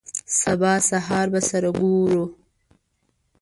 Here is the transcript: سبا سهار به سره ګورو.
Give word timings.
سبا 0.39 0.73
سهار 0.89 1.27
به 1.33 1.41
سره 1.49 1.69
ګورو. 1.79 2.23